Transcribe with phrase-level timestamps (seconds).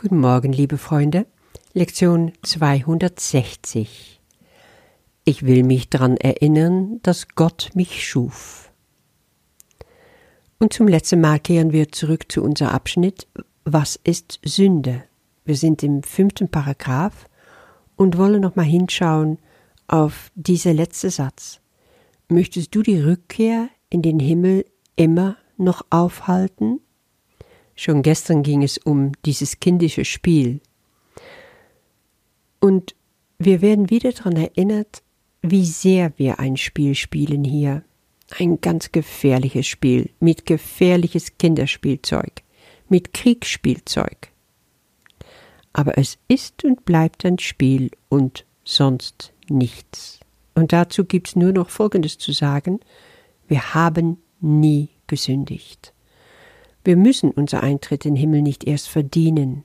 [0.00, 1.26] Guten Morgen, liebe Freunde.
[1.72, 4.20] Lektion 260.
[5.24, 8.70] Ich will mich daran erinnern, dass Gott mich schuf.
[10.60, 13.26] Und zum letzten Mal kehren wir zurück zu unserem Abschnitt
[13.64, 15.02] Was ist Sünde?
[15.44, 17.28] Wir sind im fünften Paragraph
[17.96, 19.38] und wollen nochmal hinschauen
[19.88, 21.58] auf dieser letzte Satz.
[22.28, 26.82] Möchtest du die Rückkehr in den Himmel immer noch aufhalten?
[27.80, 30.60] Schon gestern ging es um dieses kindische Spiel.
[32.58, 32.96] Und
[33.38, 35.04] wir werden wieder daran erinnert,
[35.42, 37.84] wie sehr wir ein Spiel spielen hier.
[38.36, 42.42] Ein ganz gefährliches Spiel mit gefährliches Kinderspielzeug,
[42.88, 44.32] mit Kriegsspielzeug.
[45.72, 50.18] Aber es ist und bleibt ein Spiel und sonst nichts.
[50.56, 52.80] Und dazu gibt's nur noch Folgendes zu sagen.
[53.46, 55.92] Wir haben nie gesündigt.
[56.88, 59.62] Wir müssen unser Eintritt in den Himmel nicht erst verdienen.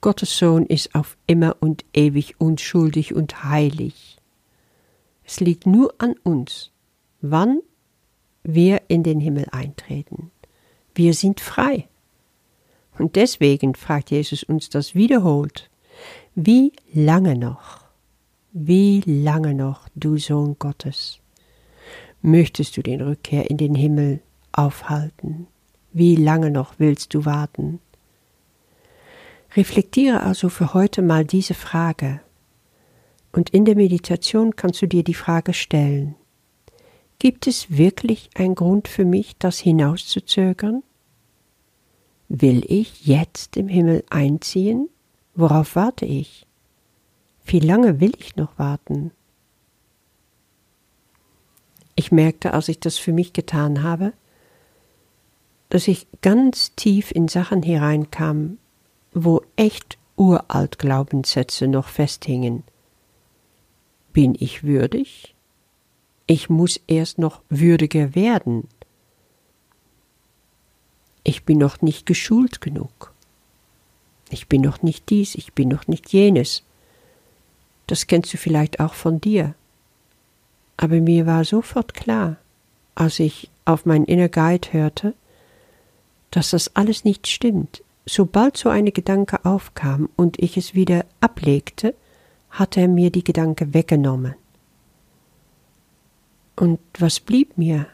[0.00, 4.16] Gottes Sohn ist auf immer und ewig unschuldig und heilig.
[5.24, 6.72] Es liegt nur an uns,
[7.20, 7.60] wann
[8.42, 10.32] wir in den Himmel eintreten.
[10.96, 11.86] Wir sind frei.
[12.98, 15.70] Und deswegen fragt Jesus uns das wiederholt.
[16.34, 17.84] Wie lange noch?
[18.50, 21.20] Wie lange noch, du Sohn Gottes?
[22.20, 25.46] Möchtest du den Rückkehr in den Himmel aufhalten?
[25.92, 27.80] Wie lange noch willst du warten?
[29.54, 32.20] Reflektiere also für heute mal diese Frage.
[33.32, 36.14] Und in der Meditation kannst du dir die Frage stellen.
[37.18, 40.82] Gibt es wirklich einen Grund für mich, das hinauszuzögern?
[42.28, 44.88] Will ich jetzt im Himmel einziehen?
[45.34, 46.46] Worauf warte ich?
[47.44, 49.10] Wie lange will ich noch warten?
[51.94, 54.14] Ich merkte, als ich das für mich getan habe,
[55.72, 58.58] dass ich ganz tief in Sachen hereinkam,
[59.14, 62.62] wo echt uralt Glaubenssätze noch festhingen.
[64.12, 65.34] Bin ich würdig?
[66.26, 68.68] Ich muss erst noch würdiger werden.
[71.24, 73.14] Ich bin noch nicht geschult genug.
[74.28, 76.64] Ich bin noch nicht dies, ich bin noch nicht jenes.
[77.86, 79.54] Das kennst du vielleicht auch von dir.
[80.76, 82.36] Aber mir war sofort klar,
[82.94, 85.14] als ich auf mein Inner Guide hörte,
[86.32, 87.84] dass das alles nicht stimmt.
[88.04, 91.94] Sobald so eine Gedanke aufkam und ich es wieder ablegte,
[92.50, 94.34] hatte er mir die Gedanke weggenommen.
[96.56, 97.86] Und was blieb mir?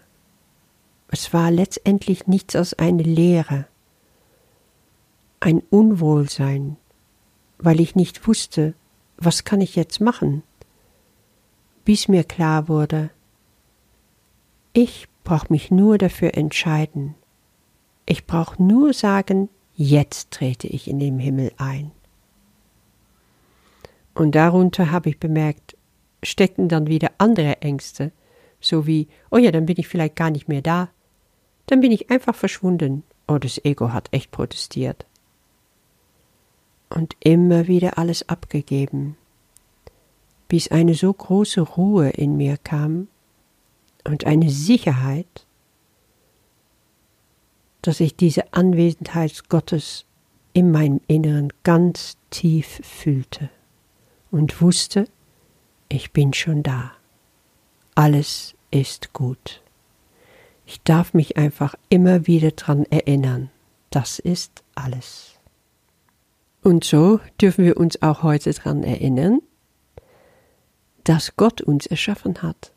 [1.08, 3.66] Es war letztendlich nichts als eine Leere,
[5.40, 6.76] ein Unwohlsein,
[7.58, 8.74] weil ich nicht wusste,
[9.16, 10.42] was kann ich jetzt machen,
[11.84, 13.10] bis mir klar wurde,
[14.72, 17.14] ich brauch mich nur dafür entscheiden,
[18.08, 21.90] ich brauche nur sagen, jetzt trete ich in den Himmel ein.
[24.14, 25.76] Und darunter habe ich bemerkt,
[26.22, 28.12] steckten dann wieder andere Ängste,
[28.60, 30.88] so wie, oh ja, dann bin ich vielleicht gar nicht mehr da.
[31.66, 33.04] Dann bin ich einfach verschwunden.
[33.28, 35.04] Oh, das Ego hat echt protestiert.
[36.88, 39.18] Und immer wieder alles abgegeben,
[40.48, 43.08] bis eine so große Ruhe in mir kam
[44.04, 45.44] und eine Sicherheit,
[47.82, 50.04] dass ich diese Anwesenheit Gottes
[50.52, 53.50] in meinem Inneren ganz tief fühlte
[54.30, 55.06] und wusste,
[55.88, 56.92] ich bin schon da.
[57.94, 59.62] Alles ist gut.
[60.66, 63.50] Ich darf mich einfach immer wieder daran erinnern.
[63.90, 65.38] Das ist alles.
[66.62, 69.40] Und so dürfen wir uns auch heute daran erinnern,
[71.04, 72.72] dass Gott uns erschaffen hat.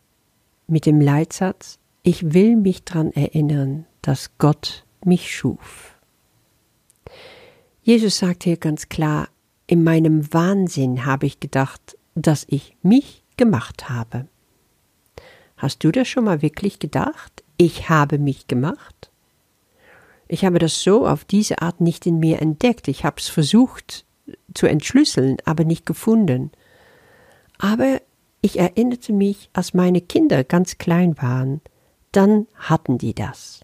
[0.68, 5.96] Mit dem Leitsatz, ich will mich daran erinnern, dass Gott mich schuf.
[7.84, 9.30] Jesus sagt hier ganz klar,
[9.68, 14.28] in meinem Wahnsinn habe ich gedacht, dass ich mich gemacht habe.
[15.58, 17.44] Hast du das schon mal wirklich gedacht?
[17.58, 19.12] Ich habe mich gemacht?
[20.28, 22.88] Ich habe das so auf diese Art nicht in mir entdeckt.
[22.88, 24.06] Ich habe es versucht
[24.54, 26.52] zu entschlüsseln, aber nicht gefunden.
[27.58, 28.02] Aber
[28.42, 31.62] ich erinnerte mich, als meine Kinder ganz klein waren,
[32.12, 33.62] dann hatten die das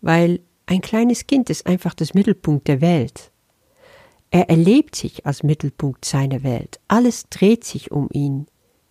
[0.00, 3.30] weil ein kleines Kind ist einfach das Mittelpunkt der Welt.
[4.30, 6.78] Er erlebt sich als Mittelpunkt seiner Welt.
[6.86, 8.46] Alles dreht sich um ihn.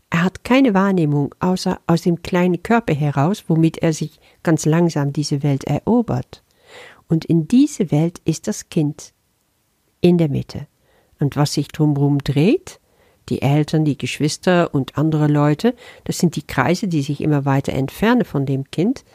[0.10, 5.14] Er hat keine Wahrnehmung außer aus dem kleinen Körper heraus, womit er sich ganz langsam
[5.14, 6.44] diese Welt erobert.
[7.08, 9.14] Und in diese Welt ist das Kind
[10.02, 10.68] in der Mitte.
[11.20, 12.80] Und was sich drumherum dreht,
[13.30, 17.74] die Eltern, die Geschwister und andere Leute, das sind die Kreise, die sich immer weiter
[17.74, 19.06] entfernen von dem Kind,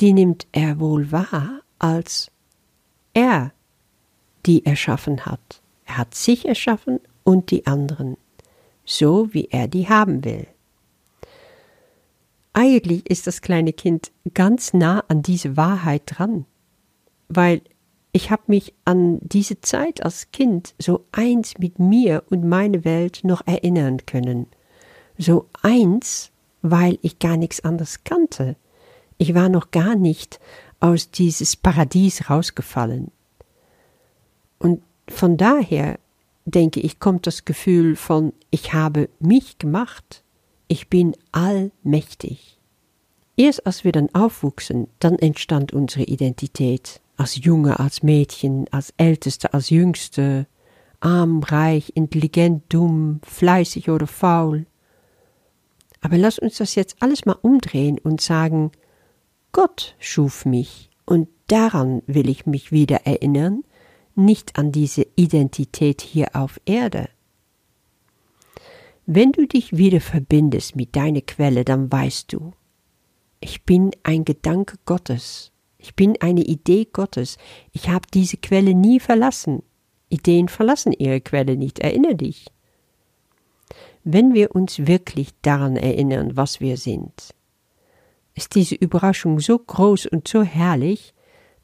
[0.00, 2.30] die nimmt er wohl wahr, als
[3.14, 3.52] er
[4.46, 5.60] die erschaffen hat.
[5.86, 8.16] Er hat sich erschaffen und die anderen,
[8.84, 10.46] so wie er die haben will.
[12.52, 16.44] Eigentlich ist das kleine Kind ganz nah an diese Wahrheit dran,
[17.28, 17.62] weil
[18.12, 23.20] ich habe mich an diese Zeit als Kind so eins mit mir und meine Welt
[23.22, 24.48] noch erinnern können.
[25.16, 26.30] So eins,
[26.60, 28.56] weil ich gar nichts anderes kannte.
[29.22, 30.40] Ich war noch gar nicht
[30.80, 33.12] aus dieses Paradies rausgefallen.
[34.58, 36.00] Und von daher,
[36.44, 40.24] denke ich, kommt das Gefühl von ich habe mich gemacht,
[40.66, 42.58] ich bin allmächtig.
[43.36, 49.54] Erst als wir dann aufwuchsen, dann entstand unsere Identität als Junge, als Mädchen, als Älteste,
[49.54, 50.48] als Jüngste,
[50.98, 54.66] arm, reich, intelligent, dumm, fleißig oder faul.
[56.00, 58.72] Aber lass uns das jetzt alles mal umdrehen und sagen,
[59.52, 63.64] Gott schuf mich und daran will ich mich wieder erinnern,
[64.14, 67.08] nicht an diese Identität hier auf Erde.
[69.06, 72.52] Wenn du dich wieder verbindest mit deiner Quelle, dann weißt du,
[73.40, 75.52] ich bin ein Gedanke Gottes
[75.82, 77.38] ich bin eine Idee Gottes.
[77.72, 79.64] Ich habe diese Quelle nie verlassen.
[80.08, 81.80] Ideen verlassen ihre Quelle nicht.
[81.80, 82.46] Erinnere dich.
[84.04, 87.34] Wenn wir uns wirklich daran erinnern, was wir sind,
[88.34, 91.14] ist diese Überraschung so groß und so herrlich,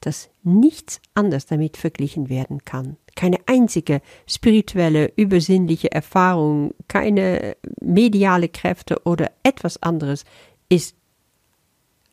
[0.00, 2.96] dass nichts anders damit verglichen werden kann.
[3.16, 10.24] Keine einzige spirituelle, übersinnliche Erfahrung, keine mediale Kräfte oder etwas anderes
[10.68, 10.94] ist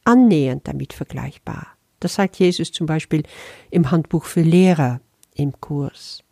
[0.04, 1.68] annähernd damit vergleichbar.
[2.00, 3.24] Das sagt Jesus zum Beispiel
[3.70, 5.02] im Handbuch für Lehrer
[5.36, 6.24] im Kurs.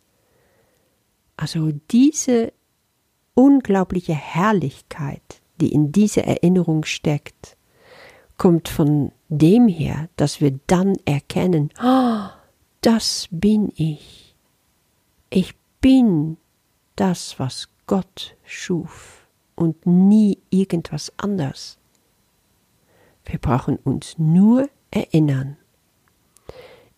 [1.36, 2.52] Also diese
[3.34, 7.53] unglaubliche Herrlichkeit, die in dieser Erinnerung steckt,
[8.36, 12.28] kommt von dem her, dass wir dann erkennen, oh,
[12.80, 14.34] das bin ich.
[15.30, 16.36] Ich bin
[16.96, 21.78] das, was Gott schuf und nie irgendwas anders.
[23.24, 25.56] Wir brauchen uns nur erinnern.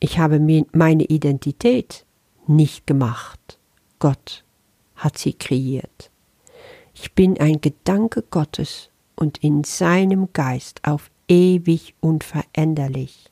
[0.00, 2.04] Ich habe mir meine Identität
[2.46, 3.58] nicht gemacht.
[3.98, 4.44] Gott
[4.96, 6.10] hat sie kreiert.
[6.94, 13.30] Ich bin ein Gedanke Gottes und in seinem Geist auf ewig unveränderlich.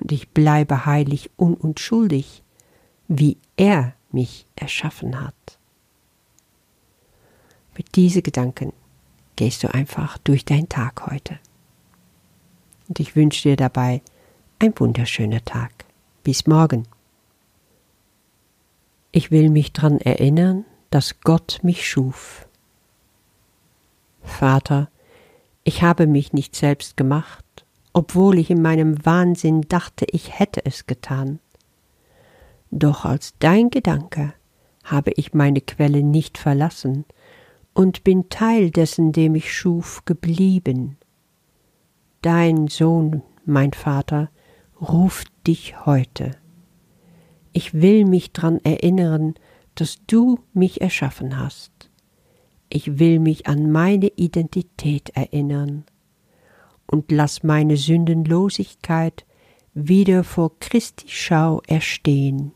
[0.00, 2.42] Und ich bleibe heilig und unschuldig,
[3.08, 5.58] wie er mich erschaffen hat.
[7.76, 8.72] Mit diesen Gedanken
[9.36, 11.38] gehst du einfach durch deinen Tag heute.
[12.88, 14.02] Und ich wünsche dir dabei
[14.58, 15.86] ein wunderschöner Tag.
[16.22, 16.86] Bis morgen.
[19.10, 22.46] Ich will mich daran erinnern, dass Gott mich schuf.
[24.22, 24.88] Vater,
[25.64, 27.44] ich habe mich nicht selbst gemacht,
[27.92, 31.38] obwohl ich in meinem Wahnsinn dachte, ich hätte es getan.
[32.70, 34.32] Doch als dein Gedanke
[34.82, 37.04] habe ich meine Quelle nicht verlassen
[37.74, 40.96] und bin Teil dessen, dem ich schuf, geblieben.
[42.22, 44.30] Dein Sohn, mein Vater,
[44.80, 46.32] ruft dich heute.
[47.52, 49.34] Ich will mich dran erinnern,
[49.74, 51.81] dass du mich erschaffen hast.
[52.74, 55.84] Ich will mich an meine Identität erinnern
[56.86, 59.26] und lass meine Sündenlosigkeit
[59.74, 62.52] wieder vor Christi Schau erstehen,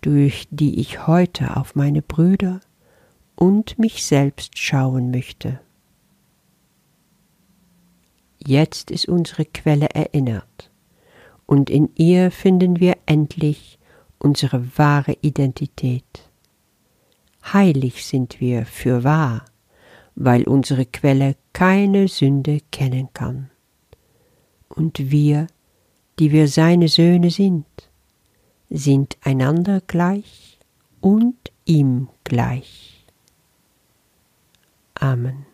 [0.00, 2.58] durch die ich heute auf meine Brüder
[3.36, 5.60] und mich selbst schauen möchte.
[8.44, 10.72] Jetzt ist unsere Quelle erinnert
[11.46, 13.78] und in ihr finden wir endlich
[14.18, 16.27] unsere wahre Identität.
[17.44, 19.44] Heilig sind wir für wahr,
[20.14, 23.50] weil unsere Quelle keine Sünde kennen kann.
[24.68, 25.46] Und wir,
[26.18, 27.66] die wir seine Söhne sind,
[28.70, 30.58] sind einander gleich
[31.00, 33.06] und ihm gleich.
[34.94, 35.48] Amen.